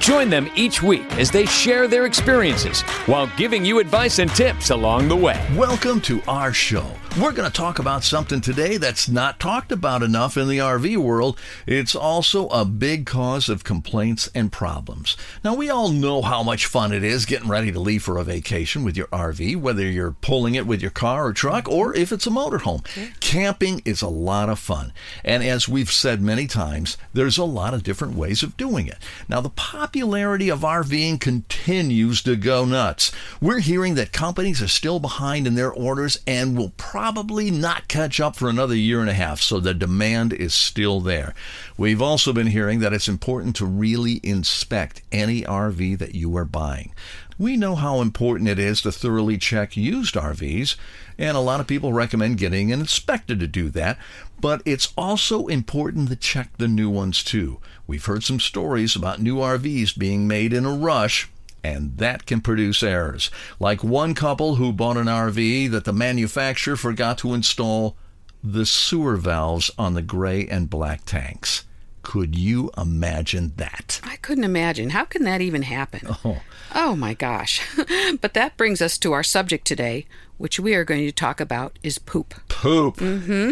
[0.00, 4.70] Join them each week as they share their experiences while giving you advice and tips
[4.70, 5.44] along the way.
[5.54, 6.86] Welcome to our show.
[7.20, 10.98] We're going to talk about something today that's not talked about enough in the RV
[10.98, 11.38] world.
[11.66, 15.16] It's also a big cause of complaints and problems.
[15.42, 18.24] Now, we all know how much fun it is getting ready to leave for a
[18.24, 22.12] vacation with your RV, whether you're pulling it with your car or truck or if
[22.12, 22.84] it's a motorhome.
[23.20, 24.92] Camping is a lot of fun.
[25.24, 28.98] And as we've said many times, there's a lot of different ways of doing it.
[29.26, 29.48] Now, the
[29.86, 33.12] popularity of RVing continues to go nuts.
[33.40, 38.18] We're hearing that companies are still behind in their orders and will probably not catch
[38.18, 41.34] up for another year and a half, so the demand is still there.
[41.78, 46.44] We've also been hearing that it's important to really inspect any RV that you are
[46.44, 46.92] buying.
[47.38, 50.76] We know how important it is to thoroughly check used RVs,
[51.18, 53.98] and a lot of people recommend getting an inspector to do that,
[54.40, 57.60] but it's also important to check the new ones too.
[57.86, 61.28] We've heard some stories about new RVs being made in a rush
[61.62, 63.30] and that can produce errors.
[63.58, 67.96] Like one couple who bought an RV that the manufacturer forgot to install
[68.42, 71.64] the sewer valves on the gray and black tanks.
[72.06, 74.00] Could you imagine that?
[74.04, 74.90] I couldn't imagine.
[74.90, 76.06] How can that even happen?
[76.24, 76.40] Oh.
[76.72, 77.60] Oh my gosh.
[78.20, 80.06] but that brings us to our subject today,
[80.38, 82.32] which we are going to talk about is poop.
[82.46, 82.98] Poop.
[82.98, 83.50] Mm-hmm.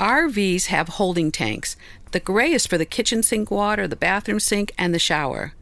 [0.00, 1.74] RVs have holding tanks.
[2.12, 5.54] The gray is for the kitchen sink water, the bathroom sink, and the shower.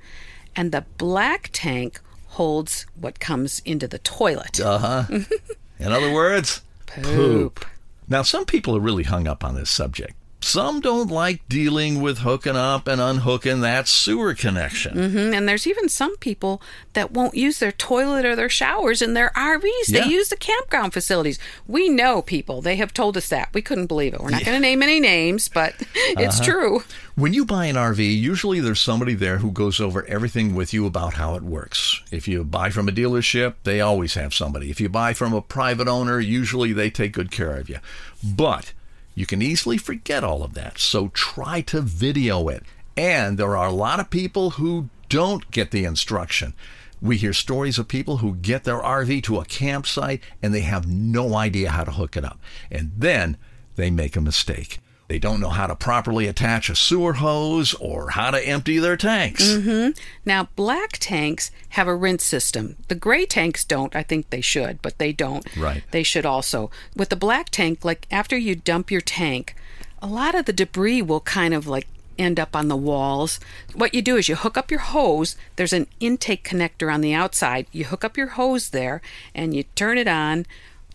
[0.55, 4.61] And the black tank holds what comes into the toilet.
[4.61, 5.05] Uh huh.
[5.79, 7.65] In other words, Poop.
[8.09, 10.13] Now, some people are really hung up on this subject.
[10.47, 14.97] Some don't like dealing with hooking up and unhooking that sewer connection.
[14.97, 15.35] Mm-hmm.
[15.35, 16.63] And there's even some people
[16.93, 19.87] that won't use their toilet or their showers in their RVs.
[19.89, 20.05] They Yeah.
[20.07, 21.41] use the campground facilities.
[21.67, 22.63] We know people.
[22.63, 23.49] They have told us that.
[23.53, 24.21] We couldn't believe it.
[24.21, 26.85] We're not going to name any names, but it's true.
[27.17, 30.87] When you buy an RV, usually there's somebody there who goes over everything with you
[30.87, 32.03] about how it works.
[32.13, 34.71] If you buy from a dealership, they always have somebody.
[34.71, 37.79] If you buy from a private owner, usually they take good care of you.
[38.23, 38.73] But
[39.17, 42.63] you can easily forget all of that, so try to video it.
[42.99, 46.53] And there are a lot of people who don't get the instruction.
[47.01, 50.87] We hear stories of people who get their RV to a campsite and they have
[50.87, 52.39] no idea how to hook it up.
[52.71, 53.39] And then
[53.77, 54.81] they make a mistake.
[55.09, 58.97] They don't know how to properly attach a sewer hose or how to empty their
[58.97, 59.45] tanks.
[59.45, 59.91] Mm-hmm.
[60.25, 62.77] Now, black tanks have a rinse system.
[62.89, 63.95] The gray tanks don't.
[63.95, 65.47] I think they should, but they don't.
[65.57, 65.85] Right.
[65.93, 66.71] They should also.
[66.97, 69.55] With the black tank, like after you dump your tank,
[70.03, 71.87] a lot of the debris will kind of like
[72.19, 73.39] end up on the walls.
[73.75, 75.37] What you do is you hook up your hose.
[75.57, 77.67] There's an intake connector on the outside.
[77.73, 79.03] You hook up your hose there
[79.35, 80.47] and you turn it on.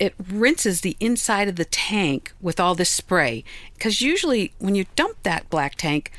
[0.01, 3.43] It rinses the inside of the tank with all this spray.
[3.75, 6.11] Because usually when you dump that black tank,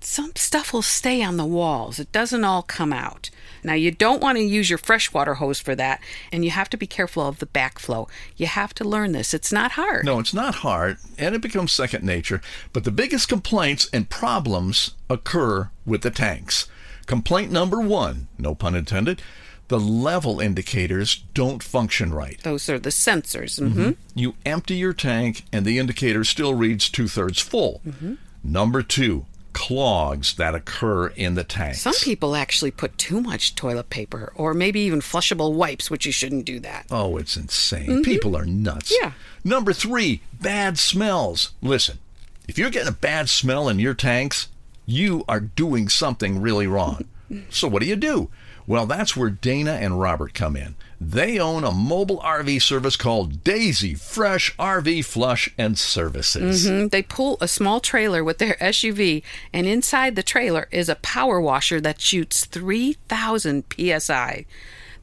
[0.00, 2.00] some stuff will stay on the walls.
[2.00, 3.30] It doesn't all come out.
[3.62, 6.00] Now, you don't want to use your freshwater hose for that,
[6.32, 8.08] and you have to be careful of the backflow.
[8.36, 9.32] You have to learn this.
[9.32, 10.04] It's not hard.
[10.04, 12.40] No, it's not hard, and it becomes second nature.
[12.72, 16.66] But the biggest complaints and problems occur with the tanks.
[17.06, 19.22] Complaint number one, no pun intended,
[19.68, 22.40] the level indicators don't function right.
[22.42, 23.58] Those are the sensors.
[23.60, 27.80] hmm You empty your tank, and the indicator still reads two thirds full.
[27.86, 28.14] Mm-hmm.
[28.42, 31.80] Number two, clogs that occur in the tanks.
[31.80, 36.12] Some people actually put too much toilet paper or maybe even flushable wipes, which you
[36.12, 36.86] shouldn't do that.
[36.90, 37.88] Oh, it's insane.
[37.88, 38.02] Mm-hmm.
[38.02, 38.96] People are nuts.
[39.02, 39.12] Yeah.
[39.44, 41.50] Number three, bad smells.
[41.60, 41.98] Listen,
[42.46, 44.48] if you're getting a bad smell in your tanks,
[44.86, 47.04] you are doing something really wrong.
[47.50, 48.30] So what do you do?
[48.66, 50.74] Well, that's where Dana and Robert come in.
[51.00, 56.66] They own a mobile RV service called Daisy Fresh RV Flush and Services.
[56.66, 56.90] Mhm.
[56.90, 59.22] They pull a small trailer with their SUV,
[59.52, 64.44] and inside the trailer is a power washer that shoots 3,000 psi.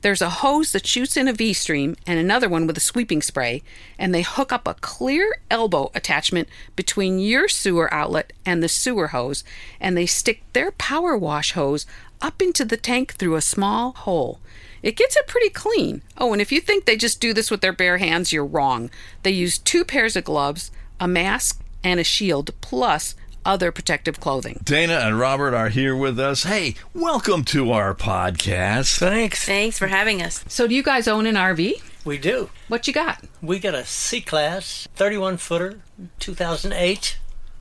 [0.02, 3.24] There's a hose that shoots in a V stream and another one with a sweeping
[3.24, 3.64] spray,
[3.98, 9.08] and they hook up a clear elbow attachment between your sewer outlet and the sewer
[9.08, 9.44] hose,
[9.80, 11.88] and they stick their power wash hose
[12.22, 14.40] up into the tank through a small hole.
[14.82, 16.04] It gets it pretty clean.
[16.18, 18.90] Oh, and if you think they just do this with their bare hands, you're wrong.
[19.24, 23.16] They use two pairs of gloves, a mask, and a shield, plus
[23.46, 24.60] other protective clothing.
[24.64, 26.44] Dana and Robert are here with us.
[26.44, 28.98] Hey, welcome to our podcast.
[28.98, 29.46] Thanks.
[29.46, 30.44] Thanks for having us.
[30.48, 31.82] So, do you guys own an RV?
[32.04, 32.50] We do.
[32.68, 33.24] What you got?
[33.42, 35.80] We got a C class, 31 footer,
[36.20, 37.18] 2008.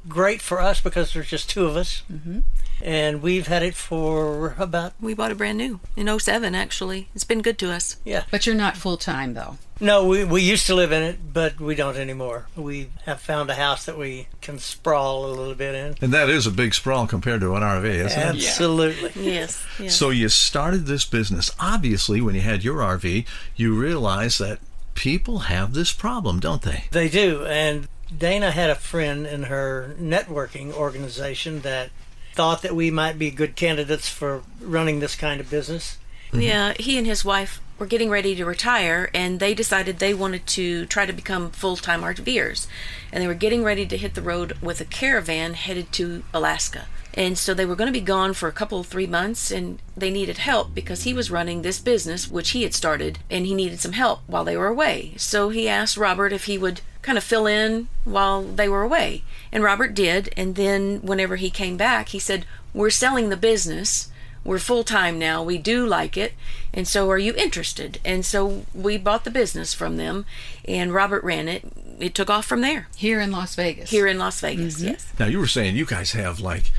[0.07, 2.03] Great for us because there's just two of us.
[2.13, 2.41] Mm-hmm.
[2.85, 7.09] And we've had it for about, We bought it brand new in 07, actually.
[7.15, 7.97] It's been good to us.
[8.05, 8.25] yeah.
[8.31, 9.57] But you're not full time, though.
[9.81, 12.47] No, we, we used to live in it, but we don't anymore.
[12.55, 15.95] We have found a house that we can sprawl a little bit in.
[16.03, 18.37] And that is a big sprawl compared to an RV, isn't it?
[18.37, 19.13] Absolutely.
[19.17, 19.67] Yes.
[19.81, 19.97] yes.
[19.97, 21.51] So you started this business.
[21.59, 23.27] Obviously, when you had your RV,
[23.57, 24.59] you realized that
[24.95, 26.85] people have this problem, don't they?
[26.93, 27.45] They do.
[27.47, 31.91] And Dana had a friend in her networking organization that
[32.35, 35.99] thought that we might be good candidates for running this kind of business.
[36.33, 40.47] Yeah, he and his wife were getting ready to retire, and they decided they wanted
[40.49, 42.67] to try to become full time RVers.
[43.13, 46.87] And they were getting ready to hit the road with a caravan headed to Alaska.
[47.17, 49.79] And so they were going to be gone for a couple of three months, and
[49.97, 53.55] they needed help because he was running this business, which he had started, and he
[53.55, 55.15] needed some help while they were away.
[55.17, 59.23] So he asked Robert if he would kind of fill in while they were away.
[59.55, 60.29] And Robert did.
[60.37, 64.11] And then whenever he came back, he said, We're selling the business
[64.45, 65.43] we're full time now.
[65.43, 66.35] We do like it.
[66.73, 67.99] And so are you interested?
[68.05, 70.27] And so we bought the business from them
[70.67, 71.65] and Robert ran it.
[71.99, 72.89] It took off from there.
[72.97, 73.91] Here in Las Vegas.
[73.91, 74.89] Here in Las Vegas, mm-hmm.
[74.89, 75.13] yes.
[75.19, 76.71] Now, you were saying you guys have like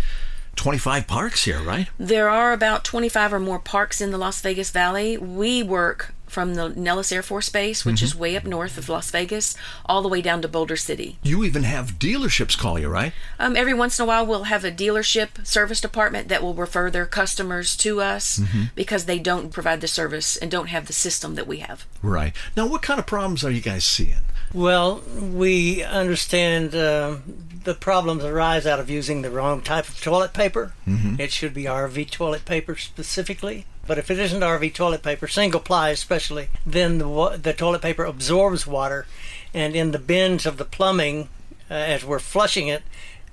[0.55, 1.87] 25 parks here, right?
[1.97, 5.17] There are about 25 or more parks in the Las Vegas Valley.
[5.17, 9.11] We work from the Nellis Air Force Base, which is way up north of Las
[9.11, 9.55] Vegas,
[9.85, 11.17] all the way down to Boulder City.
[11.23, 13.13] You even have dealerships call you, right?
[13.39, 16.89] Um, every once in a while, we'll have a dealership service department that will refer
[16.89, 18.41] their customers to us
[18.75, 21.85] because they don't provide the service and don't have the system that we have.
[22.01, 22.33] Right.
[22.57, 24.15] Now, what kind of problems are you guys seeing?
[24.53, 27.17] Well, we understand uh,
[27.63, 30.73] the problems arise out of using the wrong type of toilet paper.
[31.19, 33.65] It should be RV toilet paper specifically.
[33.87, 38.03] But if it isn't RV toilet paper, single ply especially, then the, the toilet paper
[38.03, 39.05] absorbs water,
[39.53, 41.29] and in the bins of the plumbing,
[41.69, 42.83] uh, as we're flushing it,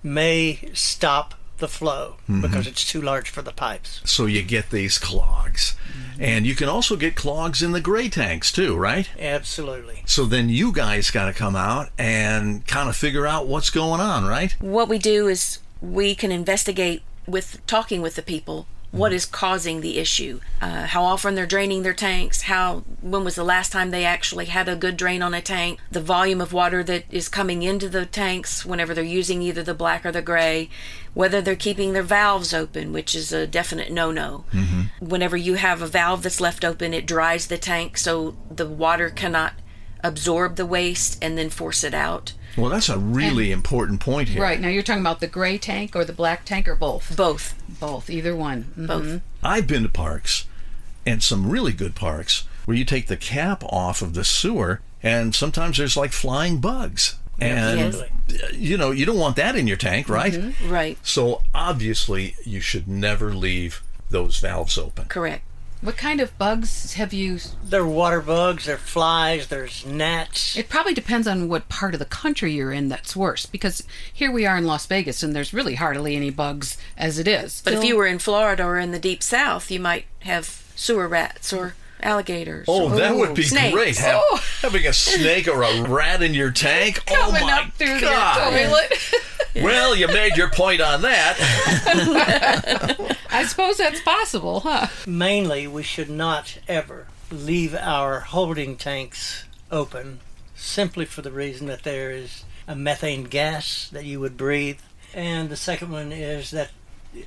[0.02, 4.00] may stop the flow because it's too large for the pipes.
[4.04, 5.76] So you get these clogs.
[6.18, 9.08] And you can also get clogs in the gray tanks too, right?
[9.18, 10.02] Absolutely.
[10.06, 14.00] So then you guys got to come out and kind of figure out what's going
[14.00, 14.54] on, right?
[14.60, 19.80] What we do is we can investigate with talking with the people what is causing
[19.80, 23.90] the issue, uh, how often they're draining their tanks, how when was the last time
[23.90, 27.28] they actually had a good drain on a tank, the volume of water that is
[27.28, 30.68] coming into the tanks whenever they're using either the black or the gray,
[31.14, 34.44] whether they're keeping their valves open, which is a definite no-no.
[35.00, 39.08] Whenever you have a valve that's left open, it dries the tank so the water
[39.08, 39.54] cannot
[40.04, 42.34] absorb the waste and then force it out.
[42.56, 44.42] Well, that's a really important point here.
[44.42, 44.60] Right.
[44.60, 47.16] Now you're talking about the gray tank or the black tank or both?
[47.16, 47.54] Both.
[47.80, 48.10] Both.
[48.10, 48.72] Either one.
[48.78, 48.86] Mhm.
[48.86, 49.20] Both.
[49.42, 50.46] I've been to parks
[51.06, 55.34] and some really good parks where you take the cap off of the sewer and
[55.34, 57.16] sometimes there's like flying bugs.
[57.40, 58.40] And Absolutely.
[58.40, 60.54] uh, you know, you don't want that in your tank, right?
[60.64, 60.96] Right.
[61.02, 65.06] So obviously you should never leave those valves open.
[65.06, 65.42] Correct.
[65.82, 67.40] What kind of bugs have you?
[67.64, 70.56] There are water bugs, there are flies, there's gnats.
[70.56, 73.46] It probably depends on what part of the country you're in that's worse.
[73.46, 77.26] Because here we are in Las Vegas, and there's really hardly any bugs as it
[77.26, 77.62] is.
[77.64, 81.08] But if you were in Florida or in the deep south, you might have sewer
[81.08, 82.66] rats or alligators.
[82.68, 83.74] Oh, or that would be snakes.
[83.74, 83.98] great.
[83.98, 84.44] Have- oh.
[84.60, 87.02] Having a snake or a rat in your tank.
[87.10, 88.52] oh coming my up through god.
[88.52, 88.92] the toilet.
[89.62, 91.36] Well, you made your point on that.
[93.30, 94.86] I suppose that's possible, huh?
[95.06, 100.20] Mainly, we should not ever leave our holding tanks open
[100.54, 104.78] simply for the reason that there is a methane gas that you would breathe.
[105.12, 106.70] And the second one is that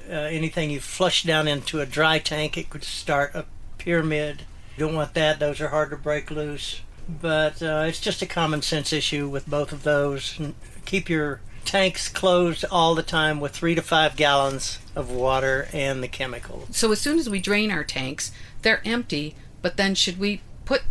[0.09, 3.45] uh, anything you flush down into a dry tank, it could start a
[3.77, 4.43] pyramid.
[4.75, 6.81] You don't want that, those are hard to break loose.
[7.07, 10.39] But uh, it's just a common sense issue with both of those.
[10.85, 16.01] Keep your tanks closed all the time with three to five gallons of water and
[16.01, 16.67] the chemical.
[16.71, 18.31] So as soon as we drain our tanks,
[18.61, 19.35] they're empty.
[19.61, 20.83] But then should we put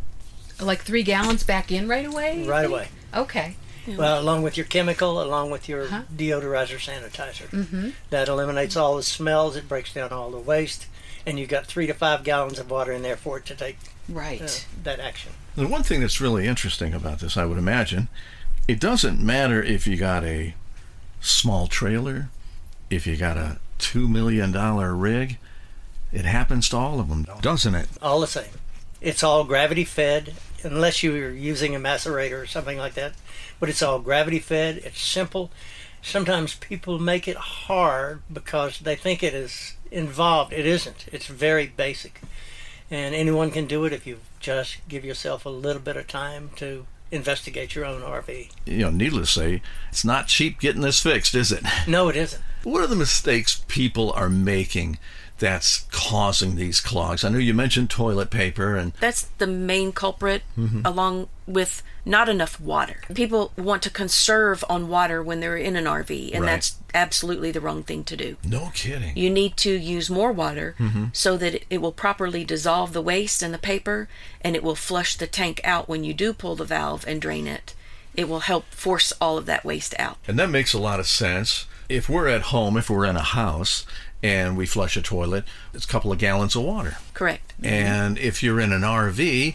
[0.61, 2.45] like three gallons back in right away?
[2.47, 2.89] Right away.
[3.15, 3.57] Okay.
[3.87, 7.49] Well, along with your chemical, along with your deodorizer sanitizer.
[7.51, 7.91] Mm-hmm.
[8.11, 10.87] That eliminates all the smells, it breaks down all the waste,
[11.27, 13.77] and you've got three to five gallons of water in there for it to take
[14.09, 14.41] Right.
[14.41, 14.49] uh,
[14.85, 15.33] that action.
[15.55, 18.09] The one thing that's really interesting about this, I would imagine,
[18.67, 20.55] it doesn't matter if you got a
[21.25, 22.29] small trailer,
[22.91, 24.53] if you got a $2 million
[24.99, 25.39] rig,
[26.13, 27.89] It happens to all of them, doesn't it?
[28.01, 28.53] all the same.
[29.01, 33.13] It's all gravity fed, unless you're using a macerator or something like that.
[33.61, 34.79] But it's all gravity fed.
[34.85, 35.51] It's simple.
[36.03, 40.53] Sometimes people make it hard because they think it is involved.
[40.53, 41.07] It isn't.
[41.13, 42.21] It's very basic.
[42.91, 46.51] And anyone can do it if you just give yourself a little bit of time
[46.57, 48.51] to investigate your own RV.
[48.67, 51.65] You know, needless to say, it's not cheap getting this fixed, is it?
[51.87, 52.43] No, it isn't.
[52.63, 54.99] What are the mistakes people are making
[55.45, 57.23] that's causing these clogs?
[57.23, 60.81] I know you mentioned toilet paper and That's the main culprit, mm-hmm.
[60.85, 63.01] along with not enough water.
[63.15, 66.51] People want to conserve on water when they're in an RV, and Right.
[66.53, 68.37] that's absolutely the wrong thing to do.
[68.45, 69.17] no kidding.
[69.17, 71.07] You need to use more water mm-hmm.
[71.13, 74.09] so that it, will properly dissolve the waste in the paper
[74.41, 77.47] and it will flush the tank out when you do pull the valve and drain
[77.47, 77.75] it.
[78.15, 80.17] It will help force all of that waste out.
[80.27, 81.67] And that makes a lot of sense.
[81.89, 83.85] If we're at home, if we're in a house
[84.25, 86.97] and we flush a toilet, it's a couple of gallons of water.
[87.13, 87.53] Correct.
[87.63, 89.55] And if you're in an RV,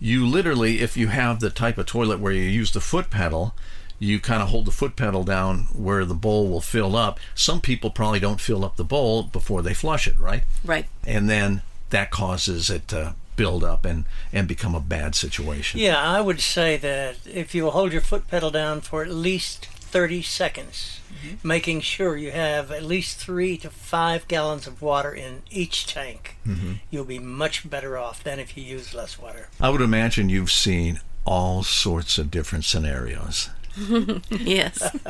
[0.00, 3.54] you literally, if you have the type of toilet where you use the foot pedal,
[4.00, 7.20] you kind of hold the foot pedal down where the bowl will fill up.
[7.36, 10.42] Some people probably don't fill up the bowl before they flush it, right?
[10.64, 10.86] Right.
[11.06, 15.78] And then that causes it to build up and, and become a bad situation.
[15.78, 19.68] Yeah, I would say that if you hold your foot pedal down for at least
[19.88, 21.46] 30 seconds, mm-hmm.
[21.46, 26.36] making sure you have at least three to five gallons of water in each tank,
[26.46, 26.74] mm-hmm.
[26.90, 29.48] you'll be much better off than if you use less water.
[29.60, 33.50] I would imagine you've seen all sorts of different scenarios,
[34.30, 34.96] Yes.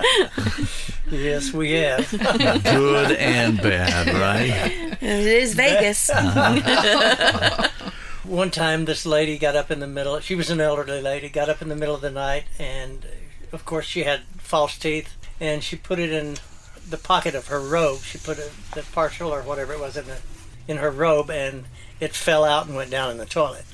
[1.11, 2.11] Yes, we have.
[2.11, 4.99] good and bad, right?
[5.01, 6.11] it is Vegas.
[8.25, 10.21] One time, this lady got up in the middle.
[10.21, 11.31] She was an elderly lady.
[11.31, 13.07] Got up in the middle of the night, and
[13.53, 16.37] of course, she had false teeth, and she put it in
[16.89, 18.01] the pocket of her robe.
[18.01, 20.19] She put it, the partial or whatever it was in the,
[20.67, 21.67] in her robe, and
[22.01, 23.67] it fell out and went down in the toilet.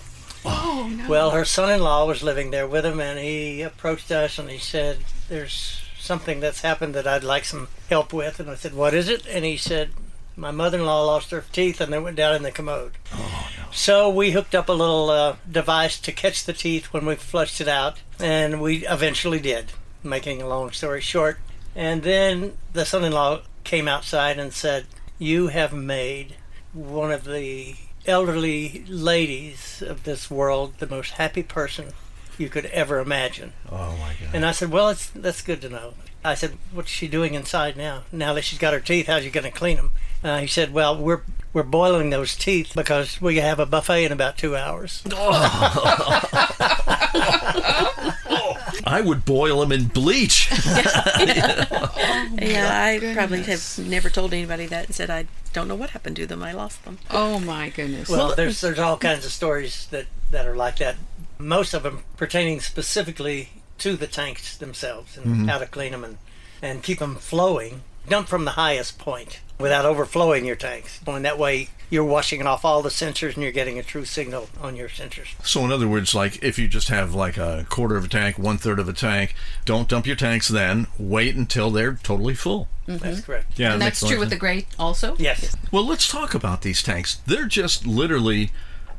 [0.45, 1.09] Oh, no.
[1.09, 4.99] Well, her son-in-law was living there with him, and he approached us and he said,
[5.28, 9.09] "There's something that's happened that I'd like some help with." And I said, "What is
[9.09, 9.90] it?" And he said,
[10.37, 13.64] "My mother-in-law lost her teeth, and they went down in the commode." Oh no!
[13.73, 17.61] So we hooked up a little uh, device to catch the teeth when we flushed
[17.61, 19.73] it out, and we eventually did.
[20.04, 21.38] Making a long story short,
[21.75, 24.84] and then the son-in-law came outside and said,
[25.18, 26.37] "You have made
[26.75, 31.94] one of the elderly ladies of this world the most happy person
[32.37, 34.34] you could ever imagine." Oh my God.
[34.34, 37.76] And I said, "Well, it's, that's good to know." I said, "What's she doing inside
[37.76, 38.02] now?
[38.12, 39.92] Now that she's got her teeth, how's she going to clean them?"
[40.23, 41.23] Uh, he said, "Well, we're
[41.54, 45.02] we're boiling those teeth because we have a buffet in about two hours."
[48.87, 50.50] I would boil them in bleach.
[50.67, 55.91] yeah, oh, I probably have never told anybody that and said I don't know what
[55.91, 56.43] happened to them.
[56.43, 56.99] I lost them.
[57.11, 58.09] Oh, my goodness.
[58.09, 60.97] Well, there's there's all kinds of stories that that are like that.
[61.38, 65.45] Most of them pertaining specifically to the tanks themselves and mm-hmm.
[65.47, 66.19] how to clean them and
[66.61, 67.83] and keep them flowing.
[68.08, 71.00] Dump from the highest point without overflowing your tanks.
[71.06, 74.49] And that way, you're washing off all the sensors and you're getting a true signal
[74.61, 75.28] on your sensors.
[75.46, 78.38] so, in other words, like if you just have like a quarter of a tank,
[78.38, 79.34] one third of a tank,
[79.64, 80.87] don't dump your tanks then.
[80.99, 82.68] Wait until they're totally full.
[82.87, 83.58] That's correct.
[83.58, 85.16] Yeah, and that's true with the great also?
[85.18, 85.56] Yes.
[85.70, 87.16] Well, let's talk about these tanks.
[87.26, 88.50] They're just literally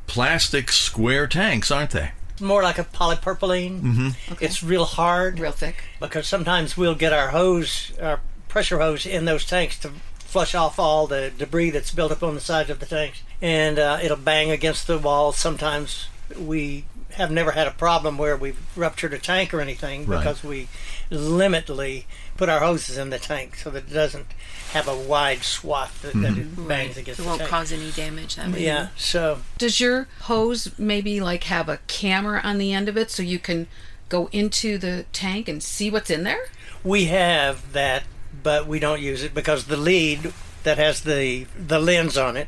[0.07, 2.11] plastic square tanks, aren't they?
[2.41, 3.81] More like a polypropylene.
[3.81, 4.33] Mm-hmm.
[4.41, 5.83] It's real hard Real thick.
[6.01, 8.19] because sometimes we'll get our hose, our
[8.55, 12.35] pressure hose, in those tanks to flush off all the debris that's built up on
[12.35, 15.35] the sides of the tanks, and uh, it'll bang against the walls.
[15.35, 16.07] Sometimes
[16.39, 16.85] we
[17.15, 20.19] have never had a problem where we've ruptured a tank or anything Right.
[20.19, 20.69] because we
[21.11, 22.05] limitly
[22.37, 24.27] put our hoses in the tank so that it doesn't
[24.71, 27.51] have a wide swath that, that it bangs against It the won't tank.
[27.51, 28.63] cause any damage that way.
[28.63, 33.11] yeah, so Does your hose maybe like have a camera on the end of it
[33.11, 33.67] so you can
[34.07, 36.45] go into the tank and see what's in there?
[36.85, 38.03] We have that,
[38.45, 40.31] but we don't use it because the lead
[40.63, 42.47] that has the the lens on it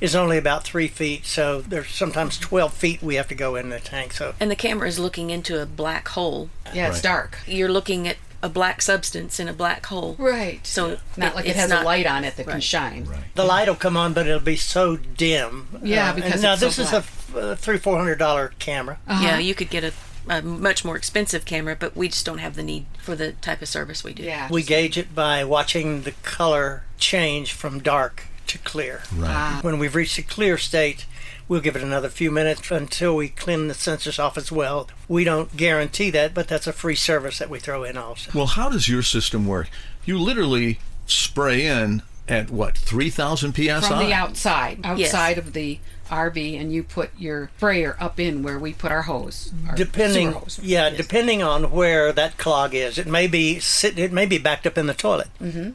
[0.00, 1.24] is only about three feet.
[1.24, 4.12] So there's sometimes twelve feet we have to go in the tank.
[4.12, 6.50] So And the camera is looking into a black hole.
[6.74, 7.38] Yeah, it's dark.
[7.46, 10.16] You're looking at a black substance in a black hole.
[10.18, 10.66] Right.
[10.66, 13.04] So not it- like it has not- a light on it that can shine.
[13.04, 13.16] right.
[13.16, 13.24] shine.
[13.34, 15.68] the light will come on, but it'll be so dim.
[15.82, 17.98] Yeah, Uh, because and now it's so this is a, a f- a three four
[17.98, 18.98] hundred dollar camera.
[19.08, 19.22] Uh-huh.
[19.26, 19.92] Yeah, you could get a,
[20.28, 23.62] a much more expensive camera, but we just don't have the need for the type
[23.62, 24.22] of service we do.
[24.22, 24.48] Yeah.
[24.50, 29.02] We gauge it by watching the color change from dark to clear.
[29.14, 29.30] Right.
[29.30, 29.58] Ah.
[29.62, 31.06] When we've reached a clear state,
[31.48, 34.88] we'll give it another few minutes until we clean the sensors off as well.
[35.08, 38.30] We don't guarantee that, but that's a free service that we throw in also.
[38.34, 39.68] Well, how does your system work?
[40.04, 46.60] You literally spray in at what 3000 psi From the outside, outside of the RV,
[46.60, 49.52] and you put your sprayer up in where we put our hose.
[49.68, 50.58] our depending hose.
[50.62, 50.96] yeah Yes.
[50.96, 54.76] depending on where that clog is it may be sit it may be backed up
[54.78, 55.70] in the toilet mm-hmm.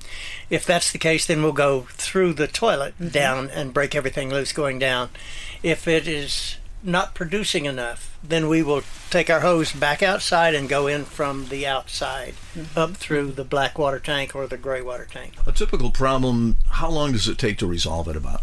[0.50, 3.08] if that's the case then we'll go through the toilet Mm-hmm.
[3.10, 5.10] down and break everything loose going down
[5.64, 10.70] if it is not producing enough then we will take our hose back outside and
[10.70, 12.80] go in from the outside Mm-hmm.
[12.80, 16.89] up through the black water tank or the gray water tank a typical problem how
[16.89, 18.42] long does it take to resolve it about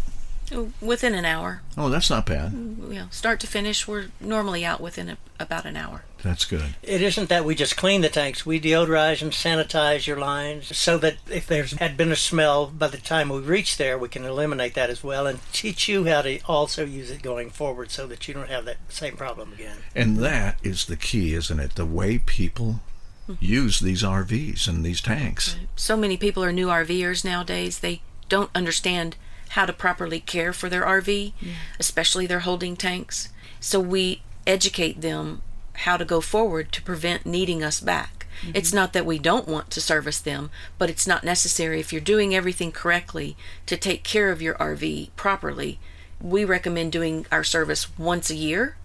[0.81, 4.81] Within an hour, oh that's not bad you know, start to finish, we're normally out
[4.81, 6.03] within a, about an hour.
[6.21, 8.45] that's good It isn't that we just clean the tanks.
[8.45, 12.87] We deodorize and sanitize your lines so that if there's had been a smell by
[12.87, 16.21] the time we reach there, we can eliminate that as well and teach you how
[16.21, 19.77] to also use it going forward so that you don't have that same problem again.
[19.95, 22.81] and that is the key isn't it the way people
[23.25, 23.33] hmm.
[23.39, 27.79] use these rvs and these tanks So many people are new RVers nowadays.
[27.79, 29.15] They don't understand
[29.53, 31.33] how to properly care for their RV,
[31.79, 33.29] especially their holding tanks.
[33.59, 35.41] So we educate them
[35.73, 38.25] how to go forward to prevent needing us back.
[38.41, 38.51] Mm-hmm.
[38.55, 42.01] It's not that we don't want to service them, but it's not necessary if you're
[42.01, 45.79] doing everything correctly to take care of your RV properly.
[46.19, 48.75] We recommend doing our service once a year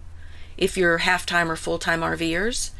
[0.59, 2.71] if you're half-time or full-time RVers,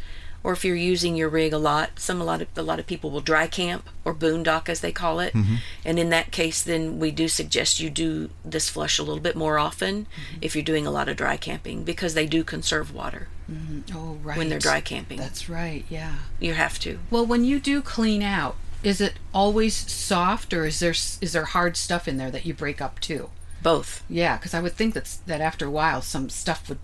[0.43, 2.00] or if you're using your rig a lot.
[2.00, 4.91] Some a lot of a lot of people will dry camp or boondock as they
[4.91, 5.55] call it, mm-hmm.
[5.86, 9.36] and in that case, then we do suggest you do this flush a little bit
[9.36, 10.38] more often mm-hmm.
[10.41, 13.79] if you're doing a lot of dry camping because they do conserve water mm-hmm.
[13.96, 14.38] Oh, right.
[14.38, 15.17] when they're dry camping.
[15.17, 15.86] That's right.
[15.89, 16.15] Yeah.
[16.39, 17.00] you have to.
[17.10, 21.46] Well, when you do clean out, is it always soft, or is there is there
[21.46, 23.29] hard stuff in there that you break up too?
[23.62, 26.79] Both, Yeah, because I would think that's that after a while some stuff would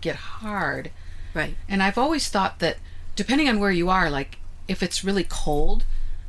[0.00, 0.90] get hard.
[1.34, 1.56] Right?
[1.68, 2.78] And I've always thought that
[3.16, 4.38] depending on where you are, like
[4.68, 5.84] if it's really cold,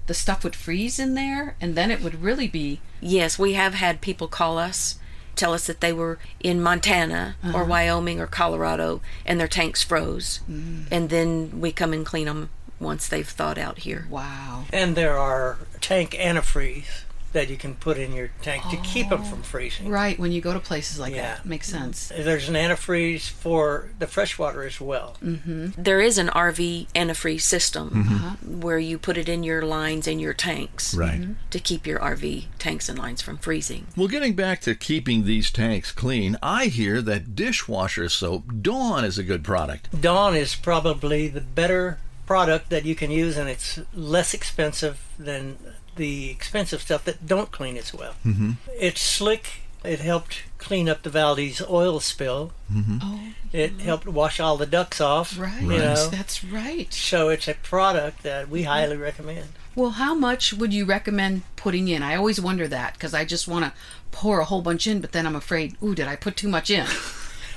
[0.07, 3.75] the stuff would freeze in there, and then it would really be Yes, we have
[3.75, 4.97] had people call us,
[5.35, 7.65] tell us that they were in Montana or uh-huh.
[7.65, 10.39] Wyoming or Colorado and their tanks froze.
[10.49, 10.85] Mm.
[10.89, 14.07] And then we come and clean them once they've thawed out here.
[14.09, 14.65] wow.
[14.73, 17.04] And there are tank antifreeze
[17.35, 19.89] that you can put in your tank to keep them from freezing.
[19.89, 21.35] Right when you go to places like Yeah.
[21.35, 22.07] that, makes sense.
[22.07, 25.17] There's an antifreeze for the freshwater as well.
[25.21, 25.81] Mm-hmm.
[25.81, 28.15] There is an RV antifreeze system mm-hmm.
[28.15, 28.35] uh-huh.
[28.45, 31.33] where you put it in your lines and your tanks right mm-hmm.
[31.49, 33.87] to keep your RV tanks and lines from freezing.
[33.97, 39.17] Well, getting back to keeping these tanks clean, I hear that dishwasher soap Dawn is
[39.17, 40.01] a good product.
[40.01, 45.57] Dawn is probably the better product that you can use, and it's less expensive than
[45.95, 48.15] the expensive stuff that don't clean as well.
[48.25, 48.51] Mm-hmm.
[48.79, 49.61] It's slick.
[49.83, 52.51] It helped clean up the Valdez oil spill.
[52.73, 52.97] Mm-hmm.
[53.01, 53.19] Oh,
[53.53, 55.37] It helped wash all the ducks off.
[55.39, 55.61] right.
[55.61, 56.09] You know?
[56.09, 56.91] That's right.
[56.91, 58.69] So it's a product that we mm-hmm.
[58.69, 59.49] highly recommend.
[59.75, 62.01] Well, how much would you recommend putting in?
[62.01, 63.73] I always wonder that because I just want to
[64.11, 66.69] pour a whole bunch in, but then I'm afraid, ooh, did I put too much
[66.69, 66.87] in?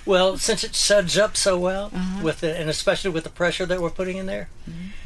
[0.08, 2.24] Well, since it suds up so well, uh-huh.
[2.24, 4.48] with the, and especially with the pressure that we're putting in there,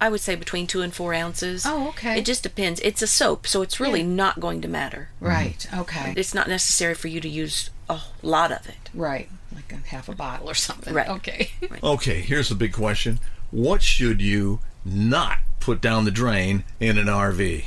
[0.03, 1.65] I would say between two and four ounces.
[1.65, 2.19] Oh, okay.
[2.19, 2.81] It just depends.
[2.81, 4.07] It's a soap, so it's really Yeah.
[4.25, 5.09] not going to matter.
[5.21, 5.65] right.
[5.73, 6.13] Okay.
[6.17, 8.91] It's not necessary for you to use a lot of it.
[8.95, 9.29] right.
[9.55, 10.93] Like a half a bottle or something.
[10.95, 11.09] Right.
[11.09, 11.51] Okay.
[11.83, 17.07] Okay, here's the big question What should you not put down the drain in an
[17.07, 17.67] RV?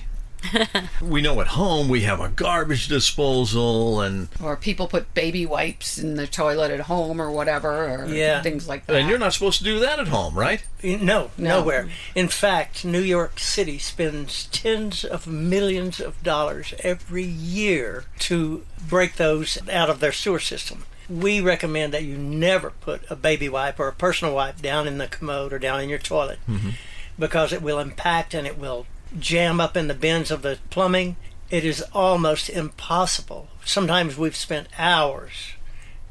[1.01, 5.97] we know at home we have a garbage disposal and or people put baby wipes
[5.97, 8.41] in the toilet at home or whatever, or Yeah.
[8.41, 8.95] things like that.
[8.95, 10.63] and you're not supposed to do that at home, right?
[10.83, 11.59] No, No.
[11.59, 11.89] nowhere.
[12.13, 19.15] In fact, New York City spends tens of millions of dollars every year to break
[19.15, 20.85] those out of their sewer system.
[21.09, 24.97] We recommend that you never put a baby wipe or a personal wipe down in
[24.97, 26.71] the commode or down in your toilet mm-hmm.
[27.19, 31.15] because it will impact and it will jam up in the bins of the plumbing.
[31.49, 33.47] It is almost impossible.
[33.63, 35.53] Sometimes we've spent hours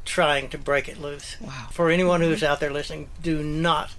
[0.05, 1.35] trying to break it loose.
[1.41, 1.67] Wow.
[1.71, 3.91] For anyone who's out there listening, do not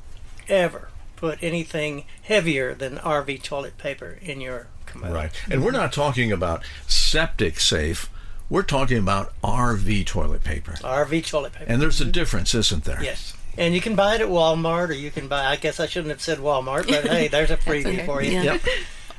[0.48, 5.12] ever put anything heavier than RV toilet paper in your commode.
[5.12, 5.32] Right.
[5.50, 8.11] And we're not talking about septic safe,
[8.48, 10.72] we're talking about RV toilet paper.
[10.72, 11.70] RV toilet paper.
[11.70, 13.02] And there's a difference, isn't there?
[13.02, 13.35] yes.
[13.59, 15.47] And you can buy it at Walmart, or you can buy.
[15.47, 18.07] I guess I shouldn't have said Walmart, but hey, there's a freebie okay.
[18.07, 18.33] for you.
[18.33, 18.42] Yeah.
[18.42, 18.61] Yep.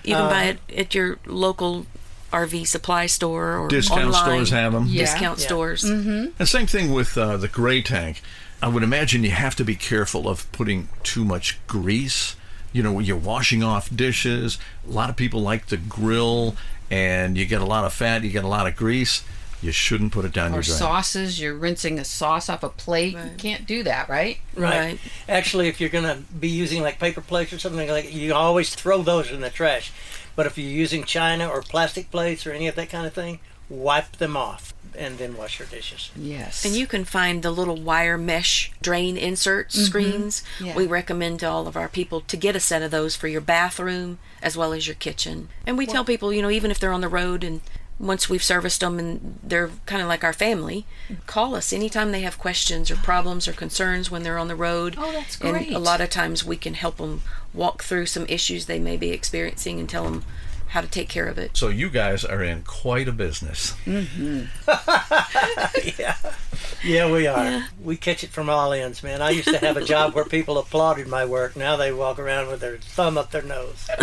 [0.03, 1.85] You can buy it at your local
[2.31, 4.23] RV supply store or Discount online.
[4.23, 4.85] stores have them.
[4.87, 5.01] Yeah.
[5.01, 5.45] Discount Yeah.
[5.45, 5.83] stores.
[5.83, 8.21] And same thing with uh, the gray tank.
[8.61, 12.35] I would imagine you have to be careful of putting too much grease.
[12.73, 14.57] You know, you're washing off dishes.
[14.87, 16.55] A lot of people like to grill,
[16.89, 19.23] and you get a lot of fat, you get a lot of grease.
[19.61, 20.77] You shouldn't put it down or your drain.
[20.77, 23.13] sauces, you're rinsing a sauce off a plate.
[23.13, 24.37] You can't do that, right?
[24.55, 24.79] Right.
[24.79, 24.99] Right.
[25.27, 28.73] Actually, if you're going to be using like paper plates or something like, you always
[28.75, 29.91] throw those in the trash.
[30.35, 33.39] But if you're using china or plastic plates or any of that kind of thing,
[33.69, 36.11] wipe them off and then wash your dishes.
[36.15, 36.65] Yes.
[36.65, 39.81] And you can find the little wire mesh drain insert mm-hmm.
[39.81, 40.43] screens.
[40.59, 40.75] Yeah.
[40.75, 43.41] We recommend to all of our people to get a set of those for your
[43.41, 45.49] bathroom as well as your kitchen.
[45.65, 47.61] And we tell people, you know, even if they're on the road and
[47.99, 50.85] once we've serviced them and they're kind of like our family,
[51.25, 54.95] call us anytime they have questions or problems or concerns when they're on the road.
[54.97, 55.67] Oh, that's great.
[55.67, 57.21] And a lot of times we can help them
[57.53, 60.23] walk through some issues they may be experiencing and tell them
[60.67, 61.55] how to take care of it.
[61.55, 63.73] So you guys are in quite a business.
[63.85, 64.43] Mm-hmm.
[66.83, 67.65] Yeah, we are.
[67.83, 69.21] We catch it from all ends, man.
[69.21, 71.55] I used to have a job where people applauded my work.
[71.55, 73.87] Now they walk around with their thumb up their nose.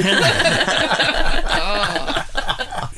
[1.57, 2.27] Oh.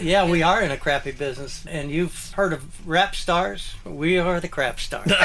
[0.01, 1.65] Yeah, we are in a crappy business.
[1.69, 3.75] And you've heard of rap stars?
[3.85, 5.11] We are the crap stars.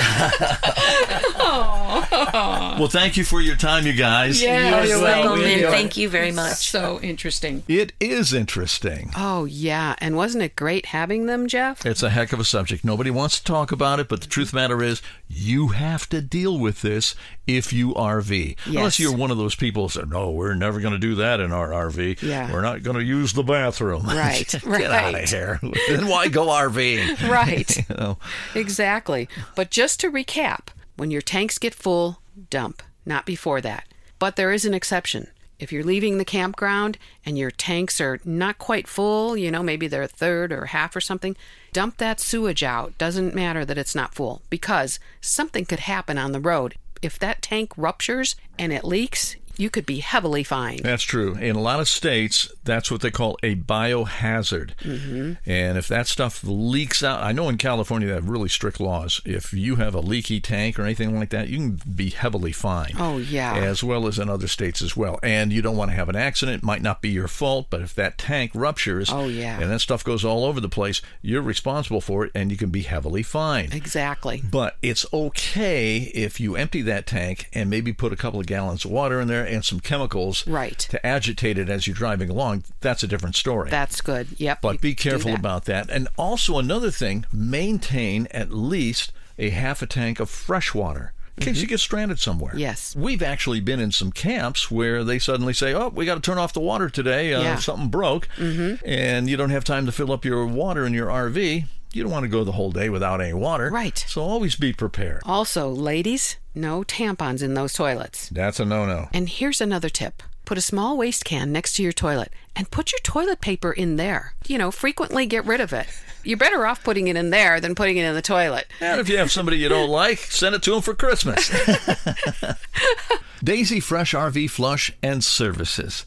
[1.51, 4.41] Well, thank you for your time, you guys.
[4.41, 5.31] Yeah, You're so- welcome.
[5.31, 6.69] Welcome and thank you very much.
[6.69, 7.63] So interesting.
[7.67, 9.12] It is interesting.
[9.15, 9.95] Oh, yeah.
[9.99, 11.86] And wasn't it great having them, Jeff?
[11.86, 12.84] It's a heck of a subject.
[12.84, 16.07] Nobody wants to talk about it, but the truth of the matter is, you have
[16.10, 17.15] to deal with this
[17.47, 18.55] if you RV.
[18.65, 21.39] Unless you're one of those people who say, no, we're never going to do that
[21.39, 22.21] in our RV.
[22.21, 22.51] Yeah.
[22.51, 24.05] We're not going to use the bathroom.
[24.05, 25.60] Right, Get out of here.
[25.89, 27.19] then why go RVing?
[27.30, 27.78] Right.
[27.78, 28.17] You know?
[28.56, 29.30] Exactly.
[29.56, 33.88] But just to recap, when your tanks get full, dump, not before that.
[34.19, 35.28] But there is an exception.
[35.60, 39.88] If you're leaving the campground and your tanks are not quite full, you know, maybe
[39.88, 41.38] they're a third or half or something,
[41.71, 42.97] dump that sewage out.
[42.97, 46.76] Doesn't matter that it's not full because something could happen on the road.
[47.04, 50.81] If that tank ruptures and it leaks, you could be heavily fined.
[50.83, 51.35] That's true.
[51.35, 54.75] In a lot of states, that's what they call a biohazard.
[54.77, 55.33] Mm-hmm.
[55.49, 59.21] And if that stuff leaks out, I know in California they have really strict laws.
[59.25, 62.95] If you have a leaky tank or anything like that, you can be heavily fined.
[62.99, 63.55] Oh, yeah.
[63.55, 65.19] As well as in other states as well.
[65.23, 66.63] And you don't want to have an accident.
[66.63, 69.59] It might not be your fault, but if that tank ruptures Oh, yeah.
[69.59, 72.69] and that stuff goes all over the place, you're responsible for it and you can
[72.69, 73.73] be heavily fined.
[73.73, 74.41] Exactly.
[74.49, 78.85] But it's okay if you empty that tank and maybe put a couple of gallons
[78.85, 80.77] of water in there and some chemicals Right.
[80.79, 82.63] to agitate it as you're driving along.
[82.79, 83.69] That's a different story.
[83.69, 84.27] That's good.
[84.37, 84.61] Yep.
[84.61, 85.39] but be careful that.
[85.39, 85.89] about that.
[85.89, 91.13] And also another thing, maintain at least a half a tank of fresh water.
[91.37, 92.51] In case you get stranded somewhere.
[92.51, 92.59] Mm-hmm.
[92.59, 92.95] Yes.
[92.95, 96.37] We've actually been in some camps where they suddenly say, oh, we got to turn
[96.37, 97.33] off the water today.
[97.33, 97.55] Uh, Yeah.
[97.55, 98.27] Something broke.
[98.37, 98.85] Mm-hmm.
[98.85, 101.65] And you don't have time to fill up your water in your RV.
[101.93, 103.69] You don't want to go the whole day without any water.
[103.69, 103.97] Right.
[104.08, 105.21] So always be prepared.
[105.25, 108.30] Also, ladies, no tampons in those toilets.
[108.30, 109.10] That's a no no.
[109.13, 112.91] And here's another tip put a small waste can next to your toilet and put
[112.91, 114.34] your toilet paper in there.
[114.47, 115.88] You know, frequently get rid of it.
[116.23, 118.67] You're better off putting it in there than putting it in the toilet.
[118.82, 121.49] And if you have somebody you don't like, send it to them for Christmas.
[123.43, 126.06] Daisy Fresh RV Flush and Services.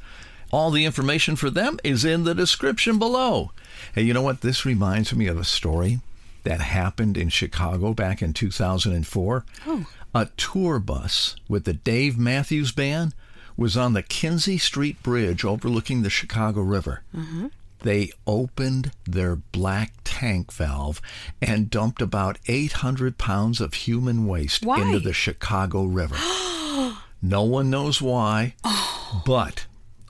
[0.53, 3.51] All the information for them is in the description below.
[3.95, 4.41] Hey, you know what?
[4.41, 6.01] This reminds me of a story
[6.43, 9.45] that happened in Chicago back in 2004.
[9.69, 9.87] Oh.
[10.13, 13.15] A tour bus with the Dave Matthews Band
[13.57, 17.03] was on the Kinzie Street Bridge overlooking the Chicago River.
[17.15, 17.47] Mm-hmm.
[17.83, 21.01] They opened their black tank valve
[21.41, 24.81] and dumped about 800 pounds of human waste Why?
[24.81, 26.17] into the Chicago River.
[27.23, 29.23] no one knows why, oh.
[29.25, 29.64] but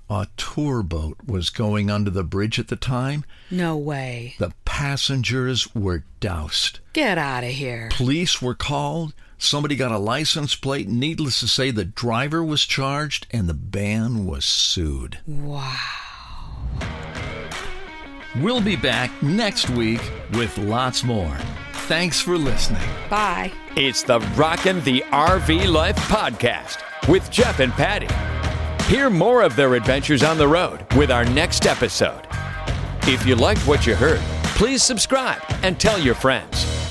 [0.09, 3.25] a tour boat was going under the bridge at the time.
[3.51, 4.35] No way.
[4.39, 6.81] The passengers were doused.
[6.93, 7.89] Get out of here.
[7.93, 9.15] Police were called.
[9.39, 10.89] Somebody got a license plate.
[10.89, 15.19] Needless to say, the driver was charged and the band was sued.
[15.27, 15.77] Wow.
[18.37, 20.01] We'll be back next week
[20.33, 21.37] with lots more.
[21.87, 22.83] Thanks for listening.
[23.11, 23.53] Bye.
[23.77, 28.34] It's the Rockin' the RV Life podcast with Jeff and Patti.
[28.89, 32.21] Hear more of their adventures on the road with our next episode.
[33.05, 34.21] If you liked what you heard,
[34.59, 36.84] please subscribe and tell your friends.